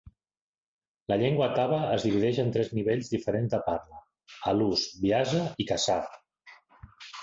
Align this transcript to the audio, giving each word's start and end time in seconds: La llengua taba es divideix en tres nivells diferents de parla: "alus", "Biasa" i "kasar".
La 1.13 1.17
llengua 1.23 1.49
taba 1.59 1.81
es 1.99 2.07
divideix 2.07 2.41
en 2.45 2.51
tres 2.57 2.73
nivells 2.79 3.13
diferents 3.13 3.55
de 3.55 3.63
parla: 3.71 4.03
"alus", 4.57 4.91
"Biasa" 5.07 5.49
i 5.67 5.73
"kasar". 5.75 6.05